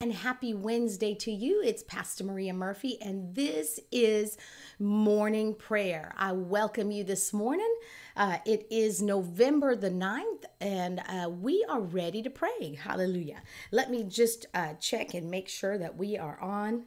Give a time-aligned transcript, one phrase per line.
[0.00, 1.60] and happy Wednesday to you.
[1.64, 4.38] It's Pastor Maria Murphy, and this is
[4.78, 6.14] morning prayer.
[6.16, 7.74] I welcome you this morning.
[8.16, 12.78] Uh, it is November the 9th, and uh, we are ready to pray.
[12.80, 13.42] Hallelujah.
[13.72, 16.84] Let me just uh, check and make sure that we are on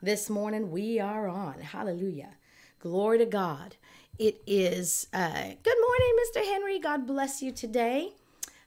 [0.00, 0.70] this morning.
[0.70, 1.60] We are on.
[1.60, 2.36] Hallelujah.
[2.78, 3.74] Glory to God.
[4.20, 5.32] It is, uh,
[5.64, 6.44] good morning, Mr.
[6.44, 6.78] Henry.
[6.78, 8.12] God bless you today.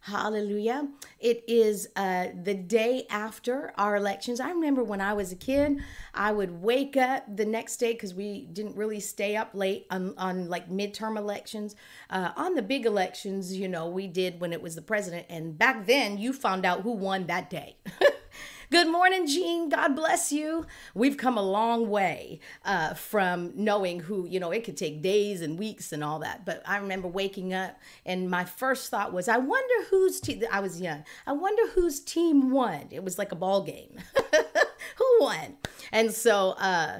[0.02, 0.88] Hallelujah.
[1.20, 4.40] It is uh, the day after our elections.
[4.40, 5.80] I remember when I was a kid,
[6.14, 10.14] I would wake up the next day because we didn't really stay up late on,
[10.18, 11.76] on like midterm elections.
[12.10, 15.26] Uh, on the big elections, you know, we did when it was the president.
[15.30, 17.76] And back then, you found out who won that day.
[18.72, 19.68] Good morning, Jean.
[19.70, 20.68] God bless you.
[20.94, 25.42] We've come a long way uh, from knowing who, you know, it could take days
[25.42, 26.46] and weeks and all that.
[26.46, 30.60] But I remember waking up and my first thought was, I wonder whose team, I
[30.60, 32.90] was young, I wonder whose team won.
[32.92, 33.98] It was like a ball game.
[34.98, 35.58] who won?
[35.92, 37.00] And so, uh,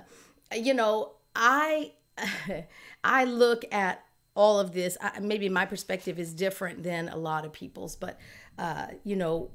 [0.52, 1.92] you know, I,
[3.04, 4.98] I look at all of this.
[5.00, 8.20] I, maybe my perspective is different than a lot of people's, but,
[8.58, 9.52] uh, you know,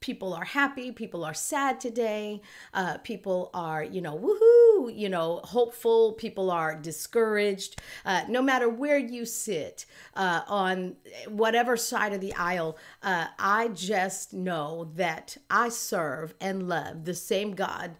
[0.00, 2.40] people are happy people are sad today
[2.72, 8.68] uh, people are you know woohoo you know hopeful people are discouraged uh, no matter
[8.68, 10.94] where you sit uh, on
[11.28, 17.14] whatever side of the aisle uh, i just know that i serve and love the
[17.14, 17.96] same god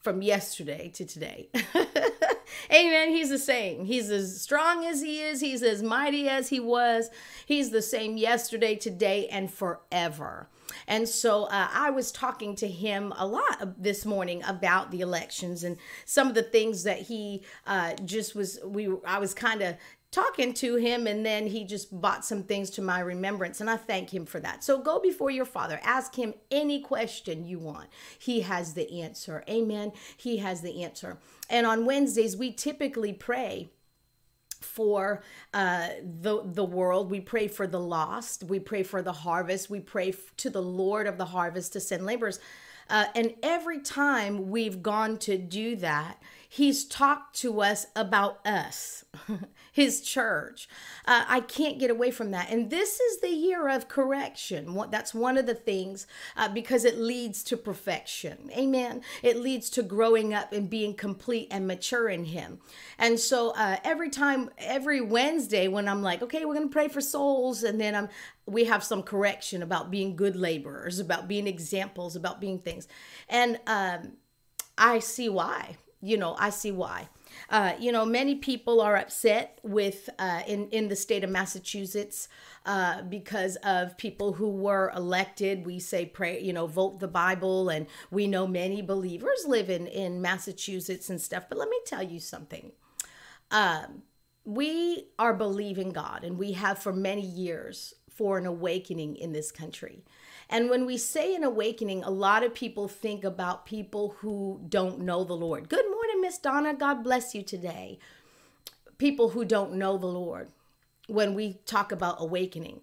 [0.00, 1.48] from yesterday to today
[2.72, 3.10] Amen.
[3.10, 3.84] He's the same.
[3.84, 5.40] He's as strong as he is.
[5.40, 7.10] He's as mighty as he was.
[7.46, 10.48] He's the same yesterday, today, and forever.
[10.86, 15.64] And so uh, I was talking to him a lot this morning about the elections
[15.64, 18.58] and some of the things that he uh, just was.
[18.64, 19.76] We I was kind of
[20.10, 23.76] talking to him and then he just bought some things to my remembrance and I
[23.76, 24.64] thank him for that.
[24.64, 27.88] So go before your father, ask him any question you want.
[28.18, 29.44] He has the answer.
[29.48, 29.92] Amen.
[30.16, 31.18] He has the answer.
[31.50, 33.68] And on Wednesdays we typically pray
[34.60, 35.22] for
[35.54, 37.10] uh, the the world.
[37.10, 38.44] We pray for the lost.
[38.44, 39.70] We pray for the harvest.
[39.70, 42.40] We pray to the Lord of the harvest to send laborers.
[42.90, 49.04] Uh, and every time we've gone to do that, He's talked to us about us.
[49.78, 50.68] his church.
[51.06, 52.50] Uh, I can't get away from that.
[52.50, 54.76] And this is the year of correction.
[54.90, 58.50] That's one of the things uh, because it leads to perfection.
[58.56, 59.02] Amen.
[59.22, 62.58] It leads to growing up and being complete and mature in Him.
[62.98, 66.88] And so uh, every time, every Wednesday, when I'm like, okay, we're going to pray
[66.88, 68.08] for souls, and then I'm
[68.46, 72.88] we have some correction about being good laborers, about being examples, about being things.
[73.28, 74.14] And um,
[74.76, 75.76] I see why.
[76.00, 77.08] You know, I see why.
[77.50, 82.28] Uh, you know, many people are upset with uh, in in the state of Massachusetts
[82.66, 85.66] uh, because of people who were elected.
[85.66, 89.86] We say pray, you know, vote the Bible, and we know many believers live in
[89.88, 91.44] in Massachusetts and stuff.
[91.48, 92.72] But let me tell you something.
[93.50, 94.02] Um,
[94.44, 99.52] we are believing God, and we have for many years for an awakening in this
[99.52, 100.04] country.
[100.50, 104.98] And when we say an awakening, a lot of people think about people who don't
[104.98, 105.68] know the Lord.
[105.68, 106.74] Good morning, Miss Donna.
[106.74, 108.00] God bless you today.
[108.98, 110.48] People who don't know the Lord
[111.06, 112.80] when we talk about awakening.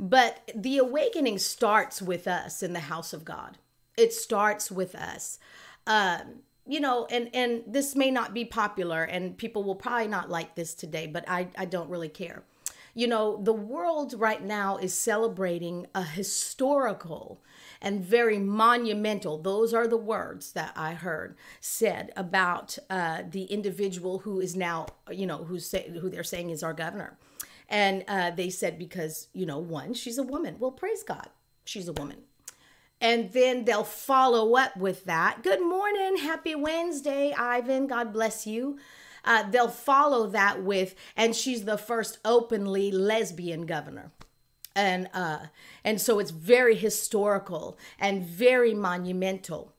[0.00, 3.58] But the awakening starts with us in the house of God.
[3.98, 5.38] It starts with us.
[5.86, 10.30] Um, you know, and and this may not be popular, and people will probably not
[10.30, 12.44] like this today, but I I don't really care.
[12.98, 17.40] You know, the world right now is celebrating a historical
[17.80, 24.18] and very monumental, those are the words that I heard said about uh, the individual
[24.18, 27.16] who is now, you know, who's say, who they're saying is our governor.
[27.68, 30.56] And uh, they said because, you know, one, she's a woman.
[30.58, 31.28] Well, praise God,
[31.64, 32.22] she's a woman.
[33.00, 35.44] And then they'll follow up with that.
[35.44, 36.16] Good morning.
[36.16, 37.86] Happy Wednesday, Ivan.
[37.86, 38.76] God bless you
[39.28, 44.10] uh, they'll follow that with, and she's the first openly lesbian governor
[44.78, 45.46] and uh,
[45.84, 49.74] and so it's very historical and very monumental.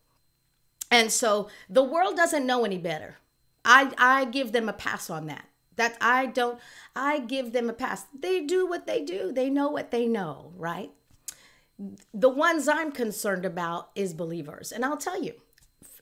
[0.92, 3.16] And so the world doesn't know any better.
[3.64, 5.46] I I give them a pass on that.
[5.78, 6.59] That I don't.
[6.96, 8.08] I give them a pass.
[8.14, 9.32] They do what they do.
[9.32, 10.91] They know what they know, right?
[12.14, 15.35] The ones I'm concerned about is believers, and I'll tell you,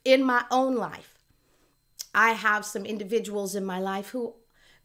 [0.04, 1.17] in my own life,
[2.18, 4.34] I have some individuals in my life who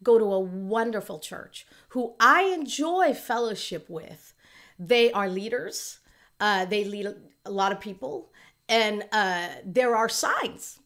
[0.03, 4.35] go to a wonderful church, who I enjoy fellowship with.
[4.77, 5.99] They are leaders,
[6.39, 7.07] uh, they lead
[7.43, 8.31] a lot of people,
[8.69, 10.79] and uh, there are signs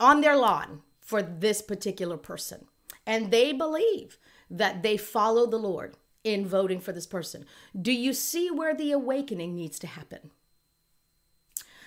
[0.00, 2.66] on their lawn for this particular person.
[3.06, 4.18] And they believe
[4.50, 7.46] that they follow the Lord in voting for this person.
[7.80, 10.32] Do you see where the awakening needs to happen?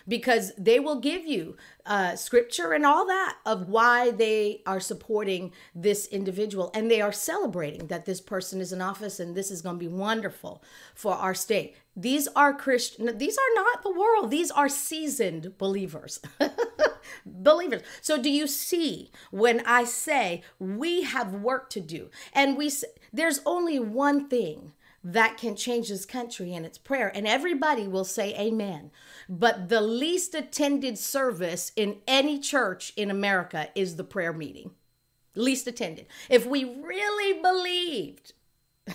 [0.09, 5.53] Because they will give you uh, scripture and all that of why they are supporting
[5.73, 9.61] this individual and they are celebrating that this person is in office and this is
[9.61, 10.63] going to be wonderful
[10.95, 11.75] for our state.
[11.95, 16.19] These are Christian, these are not the world, these are seasoned believers.
[17.25, 17.81] believers.
[18.01, 22.71] So do you see when I say we have work to do and we
[23.12, 24.73] there's only one thing
[25.04, 27.12] that can change this country and its prayer.
[27.13, 28.92] And everybody will say amen.
[29.28, 34.72] But the least attended service in any church in America is the prayer meeting.
[35.36, 36.07] Least attended.
[36.30, 38.34] If we really believed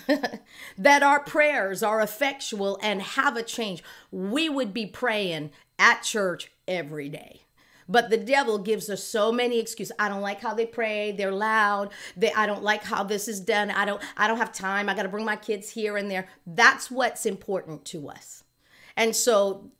[0.79, 6.51] that our prayers are effectual and have a change, we would be praying at church
[6.67, 7.44] every day.
[7.88, 9.94] But the devil gives us so many excuses.
[9.98, 11.12] I don't like how they pray.
[11.12, 11.92] They're loud.
[12.16, 13.70] They I don't like how this is done.
[13.70, 14.88] I don't I don't have time.
[14.88, 16.28] I got to bring my kids here and there.
[16.46, 18.44] That's what's important to us.
[18.96, 19.70] And so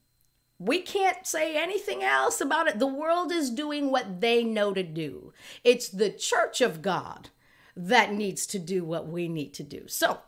[0.59, 2.79] we can't say anything else about it.
[2.79, 5.33] The world is doing what they know to do.
[5.63, 7.31] It's the church of God
[7.77, 9.89] that needs to do what we need to do.
[9.89, 10.21] So,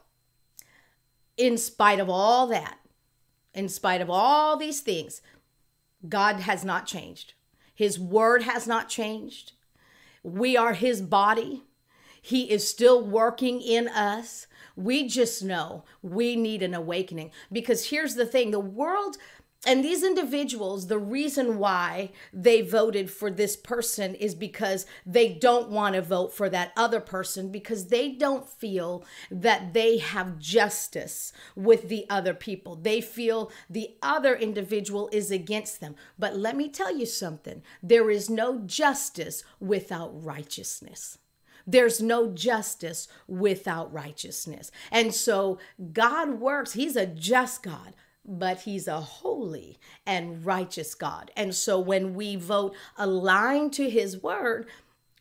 [1.37, 2.79] in spite of all that,
[3.55, 5.23] in spite of all these things,
[6.09, 7.35] God has not changed.
[7.77, 9.53] His word has not changed.
[10.25, 11.63] We are his body.
[12.21, 14.49] He is still working in us.
[14.75, 19.17] We just know we need an awakening because here's the thing the world
[19.65, 25.71] and these individuals, the reason why they voted for this person is because they don't
[25.71, 31.33] want to vote for that other person because they don't feel that they have justice
[31.57, 32.77] with the other people.
[32.77, 35.97] They feel the other individual is against them.
[36.19, 41.19] But let me tell you something there is no justice without righteousness.
[41.67, 44.71] There's no justice without righteousness.
[44.93, 45.59] And so
[45.93, 47.95] God works, He's a just God
[48.27, 51.31] but he's a holy and righteous God.
[51.37, 54.67] And so when we vote aligned to his word,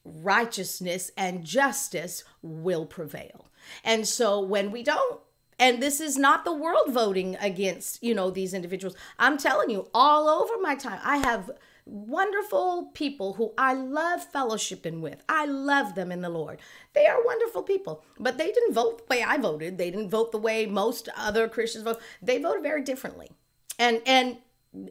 [0.03, 3.49] righteousness and justice will prevail.
[3.83, 5.19] And so when we don't,
[5.57, 8.95] and this is not the world voting against, you know, these individuals.
[9.17, 11.49] I'm telling you, all over my time, I have
[11.85, 15.23] wonderful people who I love fellowshipping with.
[15.29, 16.59] I love them in the Lord.
[16.93, 19.77] They are wonderful people, but they didn't vote the way I voted.
[19.77, 22.01] They didn't vote the way most other Christians vote.
[22.21, 23.31] They voted very differently.
[23.77, 24.37] And and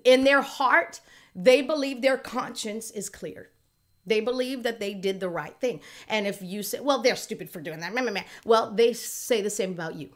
[0.05, 1.01] in their heart,
[1.35, 3.51] they believe their conscience is clear.
[4.07, 5.81] They believe that they did the right thing.
[6.09, 9.73] And if you say, well, they're stupid for doing that, well, they say the same
[9.73, 10.11] about you.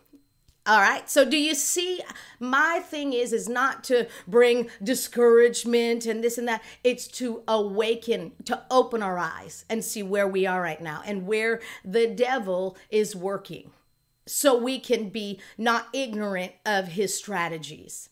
[0.68, 1.08] All right.
[1.08, 2.02] So do you see
[2.38, 6.62] my thing is is not to bring discouragement and this and that.
[6.84, 11.26] It's to awaken, to open our eyes and see where we are right now and
[11.26, 13.70] where the devil is working.
[14.26, 18.10] So we can be not ignorant of his strategies.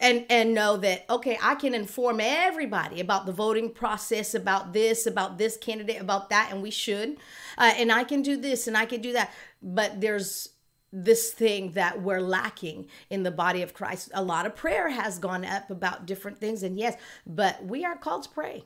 [0.00, 5.06] And and know that okay, I can inform everybody about the voting process, about this,
[5.06, 7.18] about this candidate, about that and we should.
[7.56, 9.32] Uh, and I can do this and I can do that.
[9.62, 10.50] But there's
[10.92, 14.10] this thing that we're lacking in the body of Christ.
[14.14, 16.96] A lot of prayer has gone up about different things, and yes,
[17.26, 18.64] but we are called to pray.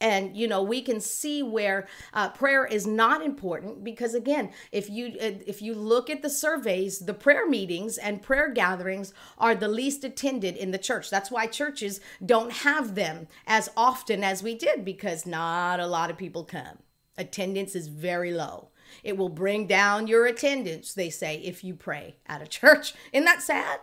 [0.00, 4.90] And you know we can see where uh, prayer is not important because again, if
[4.90, 9.54] you uh, if you look at the surveys, the prayer meetings and prayer gatherings are
[9.54, 11.10] the least attended in the church.
[11.10, 16.10] That's why churches don't have them as often as we did because not a lot
[16.10, 16.78] of people come.
[17.16, 18.70] Attendance is very low.
[19.02, 22.94] It will bring down your attendance, they say, if you pray at a church.
[23.12, 23.80] Isn't that sad?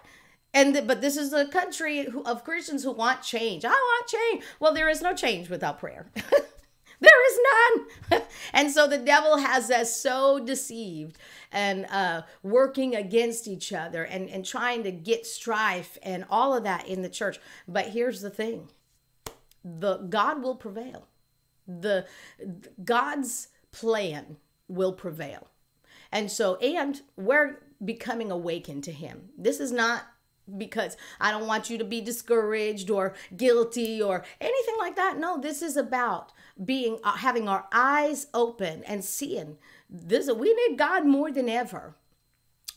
[0.53, 3.63] And but this is a country of Christians who want change.
[3.63, 4.43] I want change.
[4.59, 6.07] Well, there is no change without prayer.
[7.01, 8.21] there is none.
[8.53, 11.17] and so the devil has us so deceived
[11.51, 16.63] and uh, working against each other and, and trying to get strife and all of
[16.63, 17.39] that in the church.
[17.67, 18.69] But here's the thing
[19.63, 21.07] the God will prevail.
[21.67, 22.07] The
[22.83, 24.37] God's plan
[24.71, 25.47] will prevail.
[26.11, 29.29] And so, and we're becoming awakened to Him.
[29.37, 30.03] This is not
[30.57, 35.17] because I don't want you to be discouraged or guilty or anything like that.
[35.17, 39.57] No, this is about being uh, having our eyes open and seeing
[39.89, 40.29] this.
[40.31, 41.95] We need God more than ever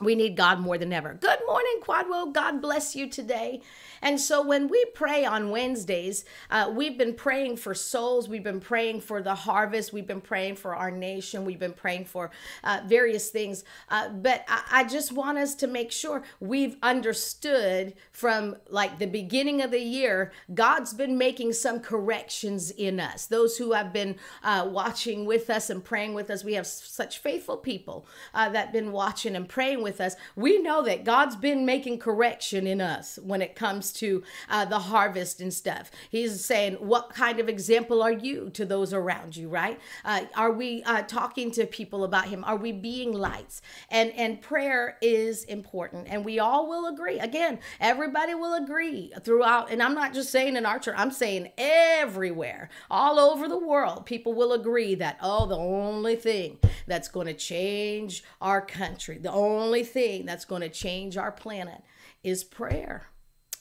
[0.01, 1.15] we need God more than ever.
[1.15, 2.33] Good morning, Quadwo.
[2.33, 3.61] God bless you today.
[4.03, 8.29] And so, when we pray on Wednesdays, uh, we've been praying for souls.
[8.29, 9.93] We've been praying for the harvest.
[9.93, 11.45] We've been praying for our nation.
[11.45, 12.31] We've been praying for
[12.65, 13.65] uh, various things.
[13.89, 19.07] Uh, but I, I, just want us to make sure we've understood from like the
[19.07, 23.27] beginning of the year, God's been making some corrections in us.
[23.27, 27.19] Those who have been uh, watching with us and praying with us, we have such
[27.19, 31.37] faithful people uh, that have been watching and praying with us, we know that God's
[31.37, 35.93] been making correction in us when it comes to uh, the harvest and stuff.
[36.11, 39.79] He's saying, What kind of example are you to those around you, right?
[40.05, 42.43] Uh, are we uh, talking to people about Him?
[42.43, 43.63] Are we being lights?
[43.91, 46.09] And, and prayer is important.
[46.09, 47.21] And we all will agree.
[47.21, 49.71] Again, everybody will agree throughout.
[49.71, 54.07] And I'm not just saying in our church, I'm saying everywhere, all over the world,
[54.07, 59.31] people will agree that, oh, the only thing that's going to change our country, the
[59.31, 61.83] only thing that's going to change our planet
[62.23, 63.09] is prayer.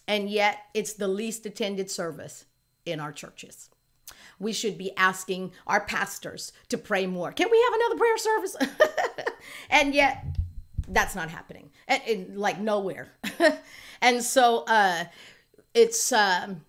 [0.08, 2.46] And yet, it's the least attended service
[2.86, 3.70] in our churches.
[4.40, 7.32] We should be asking our pastors to pray more.
[7.32, 8.56] Can we have another prayer service?
[9.70, 10.26] and yet,
[10.88, 13.08] that's not happening, and, and like nowhere.
[14.02, 15.06] and so, uh,
[15.74, 16.66] it's um,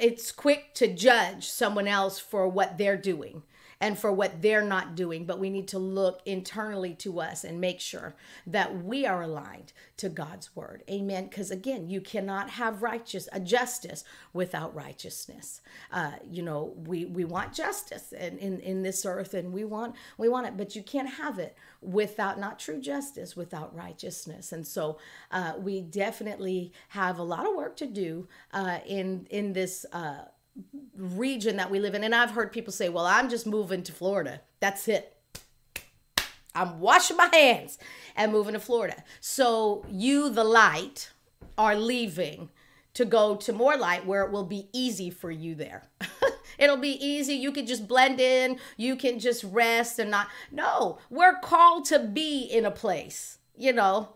[0.00, 3.42] it's quick to judge someone else for what they're doing
[3.80, 5.24] and for what they're not doing.
[5.24, 8.14] But we need to look internally to us and make sure
[8.46, 10.84] that we are aligned to God's word.
[10.90, 11.24] Amen.
[11.24, 15.62] Because again, you cannot have righteous a justice without righteousness.
[15.90, 19.94] Uh, you know, we we want justice in, in in this earth, and we want
[20.18, 24.52] we want it, but you can't have it without not true justice without righteousness.
[24.52, 24.98] And so
[25.30, 29.86] uh, we definitely have a lot of work to do uh, in in this.
[30.96, 32.04] Region that we live in.
[32.04, 34.40] And I've heard people say, well, I'm just moving to Florida.
[34.60, 35.16] That's it.
[36.54, 37.78] I'm washing my hands
[38.16, 39.04] and moving to Florida.
[39.20, 41.10] So you, the light,
[41.56, 42.48] are leaving
[42.94, 45.84] to go to more light where it will be easy for you there.
[46.58, 47.34] It'll be easy.
[47.34, 48.58] You can just blend in.
[48.76, 50.28] You can just rest and not.
[50.50, 54.10] No, we're called to be in a place, you know,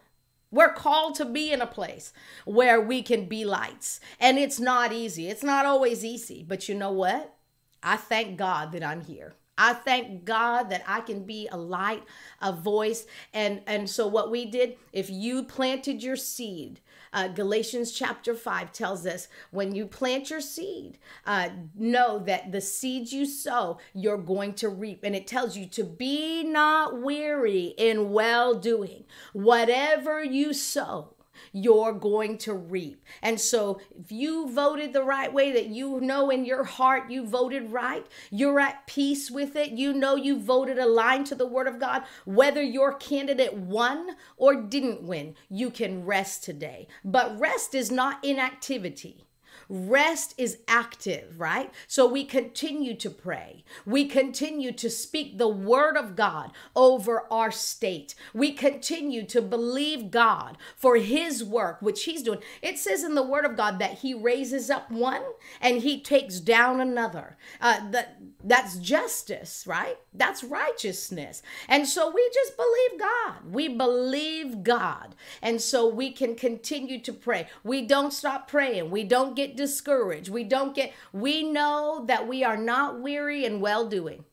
[0.55, 2.13] we're called to be in a place
[2.45, 4.01] where we can be lights.
[4.21, 5.29] And it's not easy.
[5.29, 6.45] It's not always easy.
[6.47, 7.35] But you know what?
[7.83, 9.35] I thank God that I'm here.
[9.57, 12.03] I thank God that I can be a light,
[12.41, 13.07] a voice.
[13.33, 16.81] And and so what we did, if you planted your seed
[17.15, 22.61] uh, Galatians chapter 5 tells us when you plant your seed, uh, know that the
[22.61, 25.05] seeds you sow, you're going to reap.
[25.05, 29.05] And it tells you to be not weary in well doing.
[29.33, 31.15] Whatever you sow,
[31.53, 33.05] you're going to reap.
[33.23, 37.27] And so, if you voted the right way, that you know in your heart you
[37.27, 41.67] voted right, you're at peace with it, you know you voted aligned to the Word
[41.67, 46.87] of God, whether your candidate won or didn't win, you can rest today.
[47.05, 49.25] But rest is not inactivity.
[49.69, 51.73] Rest is active, right?
[51.87, 53.65] So we continue to pray.
[53.87, 58.15] We continue to speak the word of God over our state.
[58.33, 62.41] We continue to believe God for his work, which he's doing.
[62.63, 65.23] It says in the word of God that he raises up one
[65.61, 67.37] and he takes down another.
[67.61, 69.97] Uh, that, that's justice, right?
[70.13, 71.43] That's righteousness.
[71.67, 73.51] And so we just believe God.
[73.51, 75.15] We believe God.
[75.41, 77.49] And so we can continue to pray.
[77.65, 78.91] We don't stop praying.
[78.91, 80.29] We don't get discouraged.
[80.29, 84.25] We don't get, we know that we are not weary in well doing,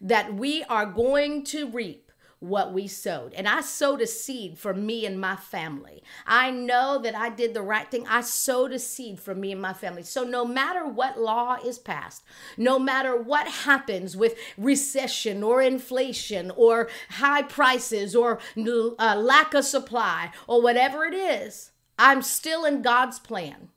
[0.00, 2.09] that we are going to reap
[2.40, 3.34] what we sowed.
[3.34, 6.02] And I sowed a seed for me and my family.
[6.26, 8.06] I know that I did the right thing.
[8.08, 10.02] I sowed a seed for me and my family.
[10.02, 12.24] So no matter what law is passed,
[12.56, 19.64] no matter what happens with recession or inflation or high prices or uh, lack of
[19.64, 23.68] supply or whatever it is, I'm still in God's plan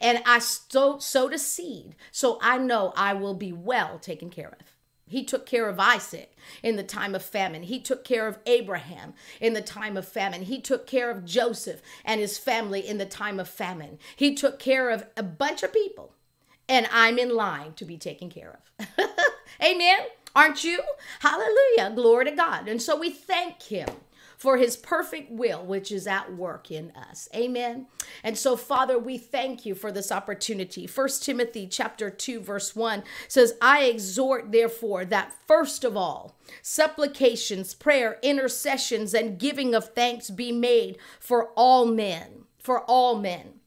[0.00, 1.94] and I sowed, a seed.
[2.10, 4.79] So I know I will be well taken care of.
[5.10, 7.64] He took care of Isaac in the time of famine.
[7.64, 10.42] He took care of Abraham in the time of famine.
[10.42, 13.98] He took care of Joseph and his family in the time of famine.
[14.14, 16.14] He took care of a bunch of people,
[16.68, 18.86] and I'm in line to be taken care of.
[19.62, 19.98] Amen.
[20.36, 20.80] Aren't you?
[21.18, 21.92] Hallelujah.
[21.94, 22.68] Glory to God.
[22.68, 23.88] And so we thank him
[24.40, 27.28] for his perfect will, which is at work in us.
[27.36, 27.84] Amen.
[28.24, 30.86] And so, Father, we thank you for this opportunity.
[30.86, 37.74] First Timothy chapter 2, verse 1 says, I exhort, therefore, that first of all, supplications,
[37.74, 43.59] prayer, intercessions, and giving of thanks be made for all men, for all men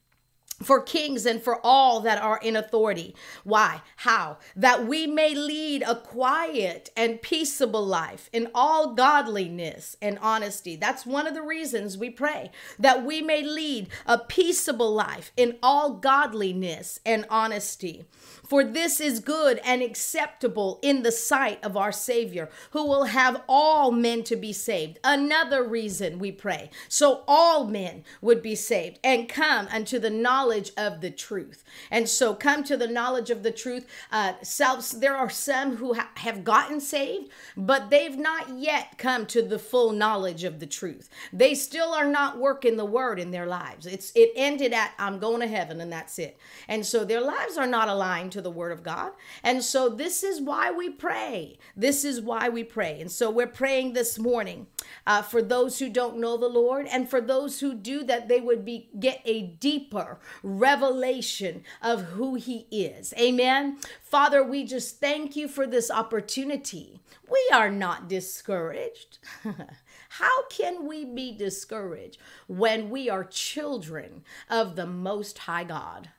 [0.61, 3.15] for kings and for all that are in authority.
[3.43, 3.81] Why?
[3.97, 4.37] How?
[4.55, 10.75] That we may lead a quiet and peaceable life in all godliness and honesty.
[10.75, 15.57] That's one of the reasons we pray that we may lead a peaceable life in
[15.63, 18.05] all godliness and honesty.
[18.47, 23.41] For this is good and acceptable in the sight of our Savior, who will have
[23.47, 24.99] all men to be saved.
[25.03, 30.42] Another reason we pray, so all men would be saved and come unto the knowledge
[30.43, 31.63] knowledge of the truth.
[31.89, 33.87] And so come to the knowledge of the truth.
[34.11, 39.25] Uh, self, there are some who ha- have gotten saved, but they've not yet come
[39.27, 41.09] to the full knowledge of the truth.
[41.31, 43.85] They still are not working the word in their lives.
[43.85, 46.37] It's it ended at I'm going to heaven and that's it.
[46.67, 49.13] And so their lives are not aligned to the word of God.
[49.43, 51.57] And so this is why we pray.
[51.75, 52.99] This is why we pray.
[52.99, 54.67] And so we're praying this morning
[55.07, 58.41] uh, for those who don't know the Lord and for those who do that they
[58.41, 63.13] would be get a deeper revelation of who he is.
[63.19, 63.77] Amen.
[64.01, 66.99] Father, we just thank you for this opportunity.
[67.29, 69.19] We are not discouraged.
[70.09, 76.09] How can we be discouraged when we are children of the Most High God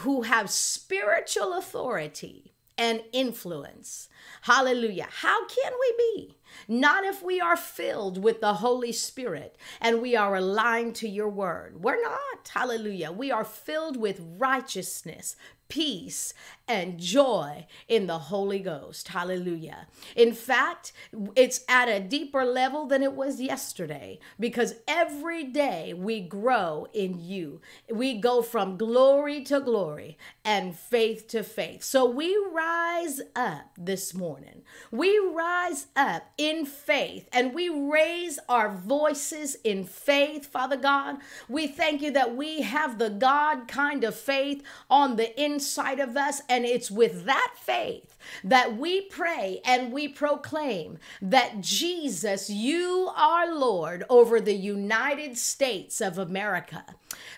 [0.00, 4.08] who have spiritual authority and influence?
[4.42, 5.08] Hallelujah.
[5.08, 6.37] How can we be?
[6.66, 11.28] Not if we are filled with the Holy Spirit and we are aligned to your
[11.28, 11.82] word.
[11.82, 12.48] We're not.
[12.52, 13.12] Hallelujah.
[13.12, 15.36] We are filled with righteousness,
[15.68, 16.34] peace,
[16.68, 19.08] and joy in the Holy Ghost.
[19.08, 19.86] Hallelujah.
[20.14, 20.92] In fact,
[21.34, 27.18] it's at a deeper level than it was yesterday because every day we grow in
[27.18, 27.60] you.
[27.90, 31.82] We go from glory to glory and faith to faith.
[31.82, 34.62] So we rise up this morning.
[34.90, 41.16] We rise up in faith and we raise our voices in faith, Father God.
[41.48, 46.16] We thank you that we have the God kind of faith on the inside of
[46.16, 52.50] us and and it's with that faith that we pray and we proclaim that Jesus,
[52.50, 56.84] you are Lord over the United States of America,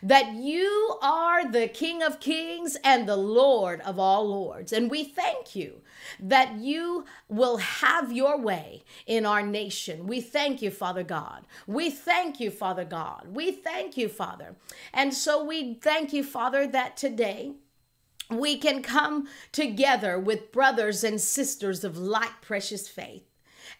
[0.02, 4.72] that you are the King of Kings and the Lord of all Lords.
[4.72, 5.82] And we thank you
[6.18, 10.06] that you will have your way in our nation.
[10.06, 11.46] We thank you, Father God.
[11.66, 13.26] We thank you, Father God.
[13.34, 14.56] We thank you, Father.
[14.94, 17.52] And so we thank you, Father, that today,
[18.30, 23.24] we can come together with brothers and sisters of like precious faith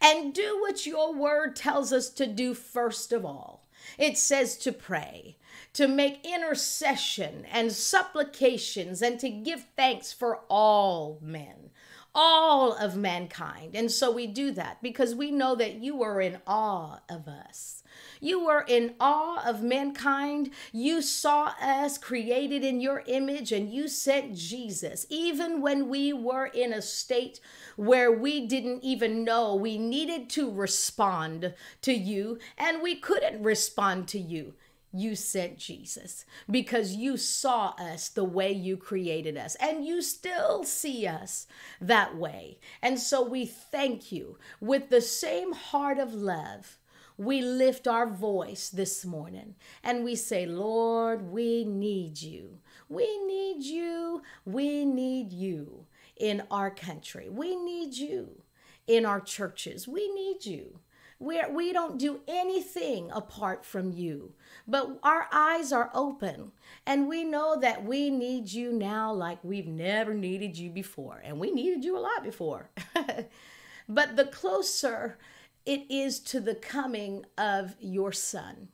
[0.01, 3.67] and do what your word tells us to do first of all.
[3.99, 5.37] It says to pray,
[5.73, 11.71] to make intercession and supplications, and to give thanks for all men,
[12.15, 13.75] all of mankind.
[13.75, 17.80] And so we do that because we know that you are in awe of us.
[18.21, 20.51] You were in awe of mankind.
[20.73, 26.47] You saw us created in your image and you sent Jesus, even when we were
[26.47, 27.41] in a state
[27.77, 34.09] where we didn't even know we needed to respond to you and we couldn't respond
[34.09, 34.55] to you
[34.93, 40.65] you sent Jesus because you saw us the way you created us and you still
[40.65, 41.47] see us
[41.81, 42.59] that way.
[42.83, 46.79] And so we thank you with the same heart of love
[47.21, 49.55] we lift our voice this morning
[49.85, 52.61] and we say, Lord, we need you.
[52.89, 54.23] We need you.
[54.47, 55.85] We need you
[56.17, 57.29] in our country.
[57.29, 58.41] We need you
[58.87, 59.87] in our churches.
[59.87, 60.81] We need you.
[61.19, 64.33] We're, we don't do anything apart from you,
[64.67, 66.53] but our eyes are open
[66.87, 71.21] and we know that we need you now like we've never needed you before.
[71.23, 72.71] And we needed you a lot before.
[73.91, 75.19] but the closer
[75.67, 78.69] it is to the coming of your Son.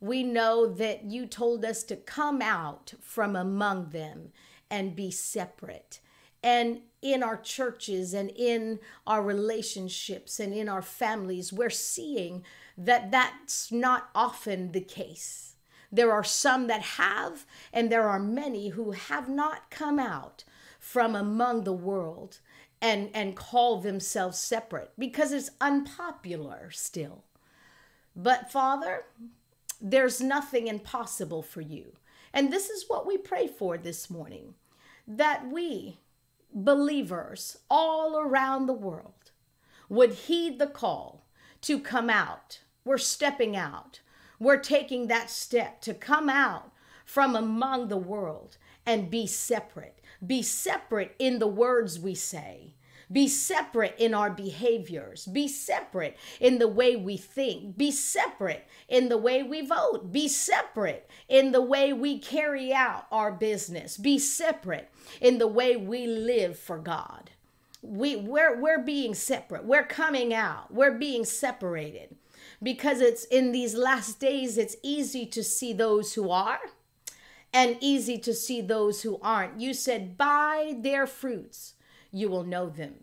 [0.00, 4.32] We know that you told us to come out from among them
[4.70, 6.00] and be separate.
[6.42, 12.44] And in our churches and in our relationships and in our families, we're seeing
[12.76, 15.56] that that's not often the case.
[15.90, 20.44] There are some that have, and there are many who have not come out
[20.78, 22.38] from among the world
[22.80, 27.24] and and call themselves separate because it's unpopular still.
[28.14, 29.04] But Father,
[29.80, 31.92] there's nothing impossible for you.
[32.32, 34.54] And this is what we pray for this morning
[35.06, 35.98] that we
[36.52, 39.32] believers all around the world
[39.88, 41.26] would heed the call
[41.62, 42.60] to come out.
[42.84, 44.00] We're stepping out.
[44.38, 46.72] We're taking that step to come out
[47.04, 48.58] from among the world
[48.88, 50.00] and be separate.
[50.26, 52.72] Be separate in the words we say.
[53.12, 55.26] Be separate in our behaviors.
[55.26, 57.76] Be separate in the way we think.
[57.76, 60.10] Be separate in the way we vote.
[60.10, 63.98] Be separate in the way we carry out our business.
[63.98, 64.88] Be separate
[65.20, 67.30] in the way we live for God.
[67.82, 69.64] We, we're, we're being separate.
[69.64, 70.72] We're coming out.
[70.72, 72.16] We're being separated
[72.62, 76.60] because it's in these last days, it's easy to see those who are
[77.52, 79.60] and easy to see those who aren't.
[79.60, 81.74] You said, by their fruits
[82.10, 82.94] you will know them.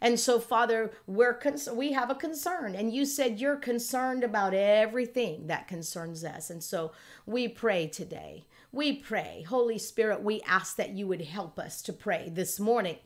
[0.00, 4.54] And so, Father, we're cons- we have a concern, and you said you're concerned about
[4.54, 6.50] everything that concerns us.
[6.50, 6.92] And so,
[7.26, 8.44] we pray today.
[8.70, 9.44] we pray.
[9.48, 12.98] Holy Spirit, we ask that you would help us to pray this morning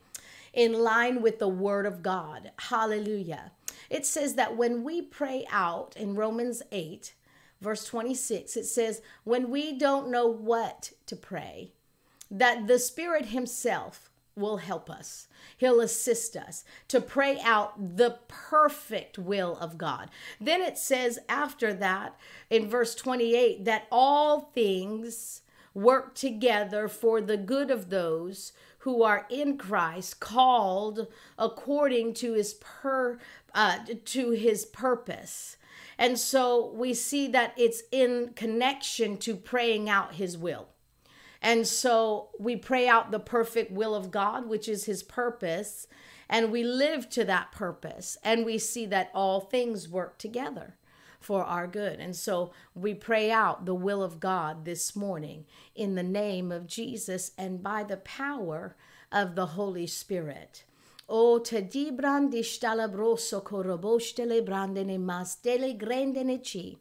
[0.53, 2.51] in line with the word of God.
[2.59, 3.51] Hallelujah.
[3.89, 7.13] It says that when we pray out in Romans 8,
[7.63, 11.71] verse 26, it says, when we don't know what to pray,
[12.29, 15.27] that the Spirit Himself will help us.
[15.57, 20.09] He'll assist us to pray out the perfect will of God.
[20.41, 22.15] Then it says after that
[22.49, 25.41] in verse 28 that all things
[25.73, 32.55] work together for the good of those who are in Christ, called according to his
[32.55, 33.17] per
[33.55, 35.57] uh, to his purpose.
[35.97, 40.67] And so we see that it's in connection to praying out his will.
[41.41, 45.87] And so we pray out the perfect will of God, which is his purpose,
[46.29, 48.17] and we live to that purpose.
[48.23, 50.75] And we see that all things work together
[51.19, 51.99] for our good.
[51.99, 56.67] And so we pray out the will of God this morning in the name of
[56.67, 58.75] Jesus and by the power
[59.11, 60.63] of the Holy Spirit.
[61.09, 66.77] O te di brandi stalabroso corobostele brandene mas dele grandene ci.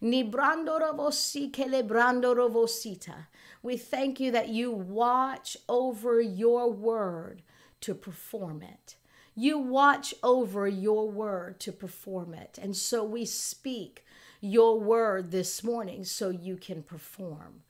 [0.00, 3.26] Ni brando rovosi che le brando rovosita.
[3.62, 7.42] We thank you that you watch over your word
[7.80, 8.96] to perform it.
[9.34, 12.58] You watch over your word to perform it.
[12.62, 14.04] And so we speak
[14.40, 17.62] your word this morning so you can perform.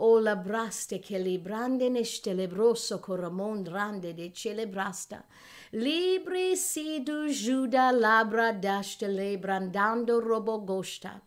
[0.00, 5.24] O la braste che librande neste lebroso coramon rande de celebrasta.
[5.70, 11.20] Libri si du juda labra daste lebrandando robogosta.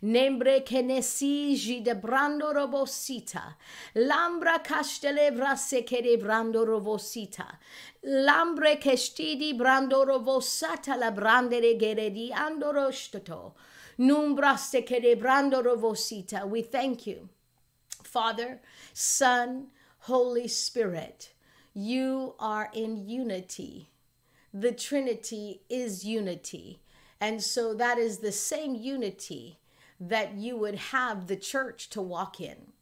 [0.00, 3.56] Nembre che ne si de brando robosita.
[3.92, 7.56] Lambra castele brasse che de brando robosita.
[8.00, 13.54] Lambre che stidi brando robosata la brande de gere di andorostoto.
[13.98, 16.44] Numbraste che de brando robosita.
[16.44, 17.28] We thank you.
[18.06, 18.60] Father,
[18.92, 19.66] Son,
[20.00, 21.32] Holy Spirit,
[21.74, 23.90] you are in unity.
[24.54, 26.80] The Trinity is unity.
[27.20, 29.58] And so that is the same unity
[30.00, 32.72] that you would have the church to walk in,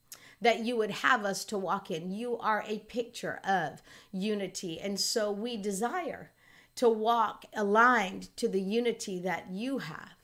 [0.41, 2.11] that you would have us to walk in.
[2.11, 3.83] You are a picture of
[4.13, 4.81] unity.
[4.81, 6.31] And so we desire
[6.77, 10.17] to walk aligned to the unity that you have.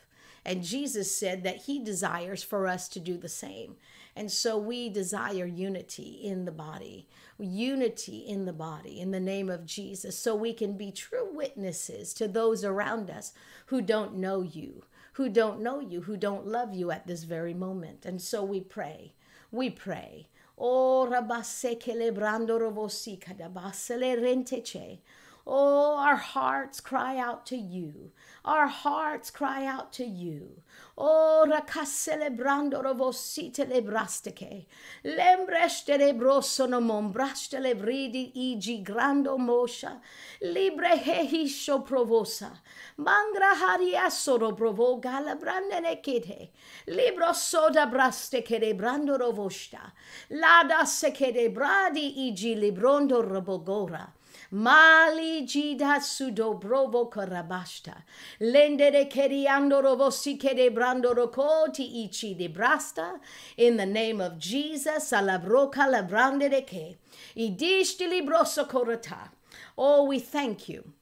[0.45, 3.77] And Jesus said that he desires for us to do the same.
[4.21, 9.49] And so we desire unity in the body, unity in the body in the name
[9.49, 13.33] of Jesus, so we can be true witnesses to those around us
[13.69, 17.55] who don't know you, who don't know you, who don't love you at this very
[17.55, 18.05] moment.
[18.05, 19.15] And so we pray,
[19.51, 20.29] we pray.
[20.59, 24.99] Oh, rabasse celebrando rovosi cadabasele rentece.
[25.47, 28.13] Oh, our hearts cry out to you.
[28.45, 30.63] Our hearts cry out to you.
[30.99, 34.67] Oh, racaselebrando rovosite lebrasteke.
[35.05, 40.01] Lembreste lebroso no mombraste lebridi igi grando mosha.
[40.43, 42.51] Libre hehisho provosa.
[42.99, 46.51] Mangra hariasoro provo galabrande nekite.
[46.89, 49.93] Libro soda braste che brando rovosta.
[50.29, 54.13] Lada se che bradi igi librondo robogora.
[54.53, 56.01] Mali jida
[59.09, 63.21] keriando rovosi kede brando rokoti ichi de brasta.
[63.57, 66.97] In the name of Jesus, alabroka labrande de ke.
[67.37, 69.29] Idishti libroso korata.
[69.79, 70.95] Oh, we thank you.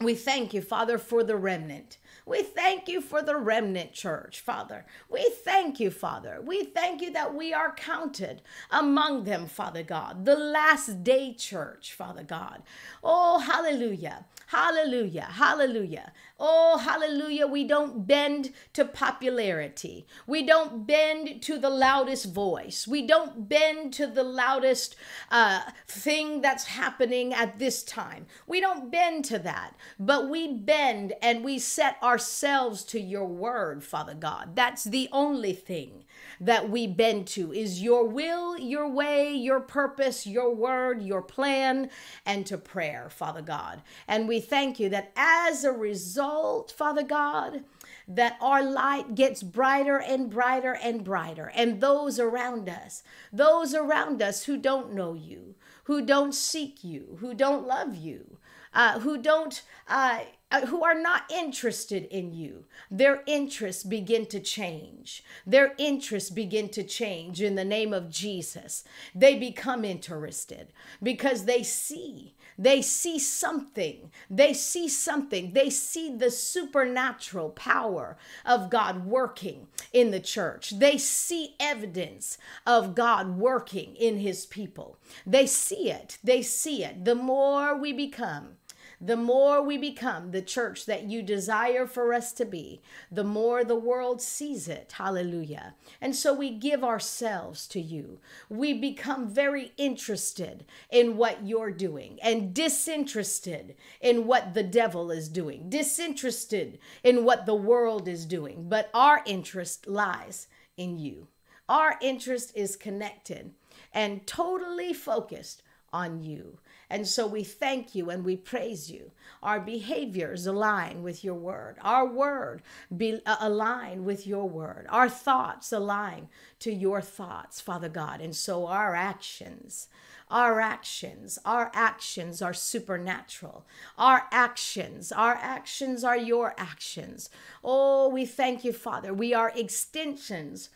[0.00, 1.98] We thank you, Father, for the remnant.
[2.32, 4.86] We thank you for the remnant church, Father.
[5.10, 6.40] We thank you, Father.
[6.42, 8.40] We thank you that we are counted
[8.70, 10.24] among them, Father God.
[10.24, 12.62] The last day church, Father God.
[13.04, 14.24] Oh, hallelujah.
[14.46, 15.28] Hallelujah.
[15.30, 16.10] Hallelujah.
[16.44, 17.46] Oh, hallelujah.
[17.46, 20.08] We don't bend to popularity.
[20.26, 22.84] We don't bend to the loudest voice.
[22.84, 24.96] We don't bend to the loudest
[25.30, 28.26] uh, thing that's happening at this time.
[28.48, 33.84] We don't bend to that, but we bend and we set ourselves to your word,
[33.84, 34.56] Father God.
[34.56, 36.02] That's the only thing
[36.40, 41.88] that we bend to is your will, your way, your purpose, your word, your plan,
[42.26, 43.80] and to prayer, Father God.
[44.08, 46.31] And we thank you that as a result,
[46.70, 47.64] Father God,
[48.08, 51.52] that our light gets brighter and brighter and brighter.
[51.54, 57.16] And those around us, those around us who don't know you, who don't seek you,
[57.20, 58.38] who don't love you,
[58.74, 64.40] uh, who don't uh, uh, who are not interested in you their interests begin to
[64.40, 70.68] change their interests begin to change in the name of jesus they become interested
[71.02, 74.12] because they see They see something.
[74.30, 75.52] They see something.
[75.52, 80.70] They see the supernatural power of God working in the church.
[80.78, 84.96] They see evidence of God working in his people.
[85.26, 86.18] They see it.
[86.22, 87.04] They see it.
[87.04, 88.58] The more we become
[89.04, 93.64] the more we become the church that you desire for us to be, the more
[93.64, 94.92] the world sees it.
[94.96, 95.74] Hallelujah.
[96.00, 98.20] And so we give ourselves to you.
[98.48, 105.28] We become very interested in what you're doing and disinterested in what the devil is
[105.28, 108.68] doing, disinterested in what the world is doing.
[108.68, 111.26] But our interest lies in you.
[111.68, 113.54] Our interest is connected
[113.92, 116.58] and totally focused on you.
[116.88, 119.12] And so we thank you and we praise you.
[119.42, 121.78] Our behaviors align with your word.
[121.80, 122.62] Our word
[122.94, 124.86] be uh, align with your word.
[124.90, 126.28] Our thoughts align
[126.60, 128.20] to your thoughts, Father God.
[128.20, 129.88] And so our actions,
[130.30, 133.64] our actions, our actions are supernatural.
[133.96, 137.30] Our actions, our actions are your actions.
[137.64, 139.14] Oh, we thank you, Father.
[139.14, 140.68] We are extensions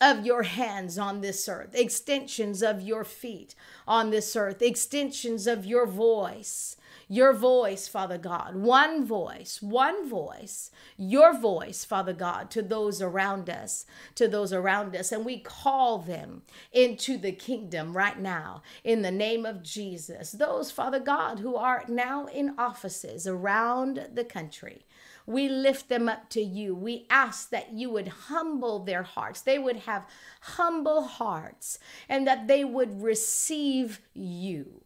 [0.00, 3.54] of your hands on this earth, extensions of your feet
[3.86, 6.76] on this earth, extensions of your voice.
[7.06, 13.50] Your voice, Father God, one voice, one voice, your voice, Father God, to those around
[13.50, 15.12] us, to those around us.
[15.12, 20.32] And we call them into the kingdom right now in the name of Jesus.
[20.32, 24.86] Those, Father God, who are now in offices around the country.
[25.26, 26.74] We lift them up to you.
[26.74, 29.40] We ask that you would humble their hearts.
[29.40, 30.06] They would have
[30.40, 34.82] humble hearts and that they would receive you.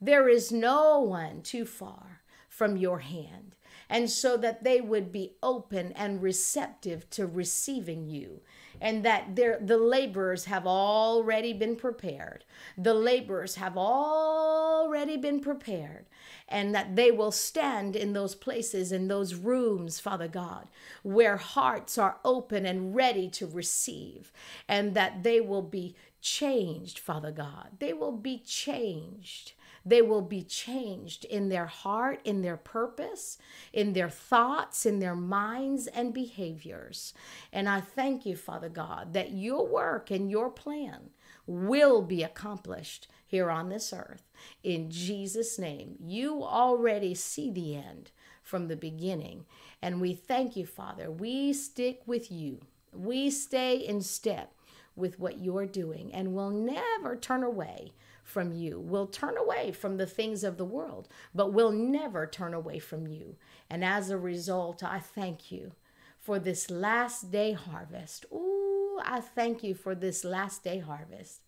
[0.00, 3.54] There is no one too far from your hand.
[3.88, 8.40] And so that they would be open and receptive to receiving you
[8.80, 12.44] and that the laborers have already been prepared.
[12.76, 16.06] The laborers have already been prepared,
[16.48, 20.68] and that they will stand in those places, in those rooms, Father God,
[21.02, 24.32] where hearts are open and ready to receive,
[24.68, 27.68] and that they will be changed, Father God.
[27.78, 29.52] They will be changed
[29.86, 33.38] they will be changed in their heart, in their purpose,
[33.72, 37.14] in their thoughts, in their minds and behaviors.
[37.52, 41.10] And I thank you, Father God, that your work and your plan
[41.46, 44.25] will be accomplished here on this earth.
[44.62, 48.10] In Jesus' name, you already see the end
[48.42, 49.44] from the beginning.
[49.82, 51.10] And we thank you, Father.
[51.10, 52.60] We stick with you,
[52.92, 54.52] we stay in step
[54.94, 57.92] with what you're doing, and we'll never turn away
[58.24, 58.80] from you.
[58.80, 63.06] We'll turn away from the things of the world, but we'll never turn away from
[63.06, 63.36] you.
[63.70, 65.72] And as a result, I thank you
[66.18, 68.26] for this last day harvest.
[68.32, 71.42] Ooh, I thank you for this last day harvest.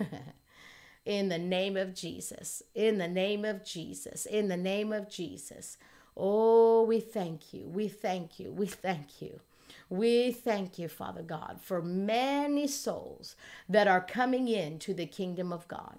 [1.04, 5.76] in the name of Jesus, in the name of Jesus, in the name of Jesus.
[6.16, 7.66] Oh, we thank you.
[7.66, 8.52] We thank you.
[8.52, 9.40] We thank you.
[9.90, 13.36] We thank you, Father God, for many souls
[13.68, 15.98] that are coming into the kingdom of God.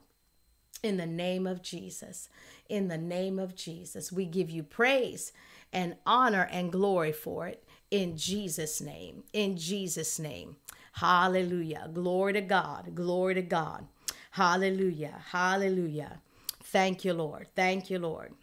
[0.83, 2.29] In the name of Jesus,
[2.69, 5.31] in the name of Jesus, we give you praise
[5.73, 9.23] and honor and glory for it in Jesus' name.
[9.33, 10.57] In Jesus' name.
[10.93, 11.89] Hallelujah.
[11.93, 12.93] Glory to God.
[12.93, 13.87] Glory to God.
[14.35, 15.21] Hallelujah.
[15.31, 16.19] Hallelujah.
[16.61, 17.47] Thank you, Lord.
[17.55, 18.33] Thank you, Lord.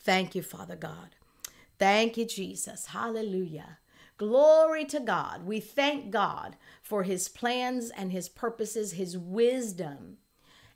[0.00, 1.16] Thank you, Father God.
[1.80, 2.86] Thank you, Jesus.
[2.86, 3.78] Hallelujah.
[4.18, 5.44] Glory to God.
[5.44, 10.18] We thank God for his plans and his purposes, his wisdom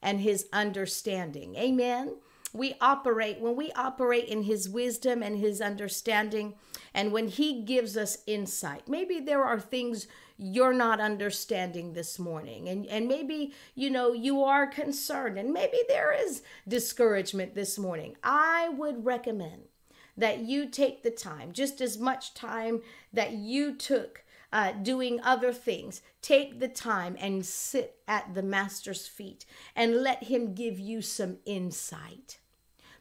[0.03, 1.55] and his understanding.
[1.55, 2.17] Amen.
[2.53, 6.55] We operate, when we operate in his wisdom and his understanding,
[6.93, 12.69] and when he gives us insight, maybe there are things you're not understanding this morning
[12.69, 18.17] and and maybe you know you are concerned and maybe there is discouragement this morning
[18.23, 19.63] i would recommend
[20.17, 22.81] that you take the time just as much time
[23.13, 29.09] that you took uh, doing other things, take the time and sit at the Master's
[29.09, 29.45] feet
[29.75, 32.39] and let Him give you some insight.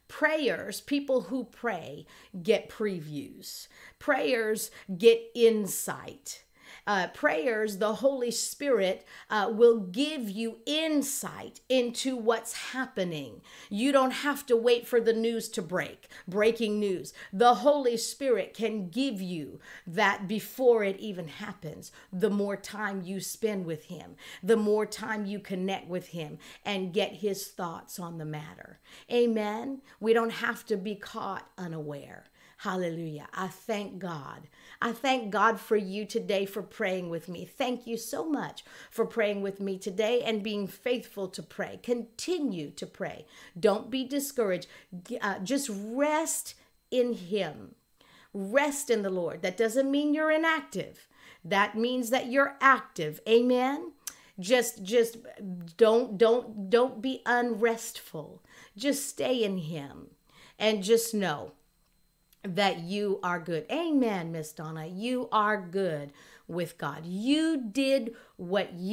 [0.08, 2.08] Prayers, people who pray
[2.42, 3.68] get previews.
[4.00, 6.44] Prayers get insight
[6.86, 13.42] uh, prayers, the Holy Spirit uh, will give you insight into what's happening.
[13.70, 17.14] You don't have to wait for the news to break, breaking news.
[17.32, 21.92] The Holy Spirit can give you that before it even happens.
[22.12, 26.94] The more time you spend with Him, the more time you connect with Him and
[26.94, 28.80] get His thoughts on the matter.
[29.12, 29.82] Amen.
[30.00, 32.26] We don't have to be caught unaware.
[32.64, 33.28] Hallelujah.
[33.34, 34.48] I thank God.
[34.82, 37.44] I thank God for you today for praying with me.
[37.44, 41.82] Thank you so much for praying with me today and being faithful to pray.
[41.84, 43.26] Continue to pray.
[43.60, 44.68] Don't be discouraged.
[45.22, 46.56] Uh, just rest
[46.90, 47.76] in Him.
[48.34, 49.42] Rest in the Lord.
[49.42, 51.10] That doesn't mean you're inactive.
[51.44, 53.20] That means that you're active.
[53.28, 53.92] Amen
[54.40, 55.18] just just
[55.78, 58.42] don't don't don't be unrestful
[58.76, 60.08] just stay in him
[60.58, 61.52] and just know
[62.44, 63.66] that you are good.
[63.72, 64.86] Amen, Miss Donna.
[64.86, 66.12] You are good
[66.48, 67.06] with God.
[67.06, 68.92] You did what you